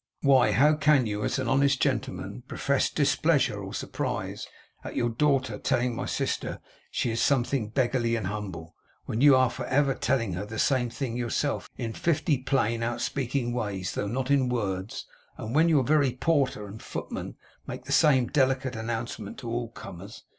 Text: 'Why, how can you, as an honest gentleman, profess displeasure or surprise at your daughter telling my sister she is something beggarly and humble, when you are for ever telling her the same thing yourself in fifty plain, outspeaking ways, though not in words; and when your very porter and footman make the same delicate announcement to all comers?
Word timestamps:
'Why, 0.21 0.51
how 0.51 0.73
can 0.73 1.05
you, 1.05 1.23
as 1.23 1.37
an 1.37 1.47
honest 1.47 1.79
gentleman, 1.79 2.41
profess 2.47 2.89
displeasure 2.89 3.59
or 3.61 3.71
surprise 3.71 4.47
at 4.83 4.95
your 4.95 5.09
daughter 5.11 5.59
telling 5.59 5.95
my 5.95 6.07
sister 6.07 6.59
she 6.89 7.11
is 7.11 7.21
something 7.21 7.67
beggarly 7.69 8.15
and 8.15 8.25
humble, 8.25 8.73
when 9.05 9.21
you 9.21 9.35
are 9.35 9.51
for 9.51 9.67
ever 9.67 9.93
telling 9.93 10.33
her 10.33 10.43
the 10.43 10.57
same 10.57 10.89
thing 10.89 11.15
yourself 11.15 11.69
in 11.77 11.93
fifty 11.93 12.39
plain, 12.39 12.81
outspeaking 12.81 13.53
ways, 13.53 13.93
though 13.93 14.07
not 14.07 14.31
in 14.31 14.49
words; 14.49 15.05
and 15.37 15.53
when 15.53 15.69
your 15.69 15.83
very 15.83 16.13
porter 16.13 16.65
and 16.65 16.81
footman 16.81 17.35
make 17.67 17.85
the 17.85 17.91
same 17.91 18.25
delicate 18.25 18.75
announcement 18.75 19.37
to 19.37 19.47
all 19.51 19.69
comers? 19.69 20.23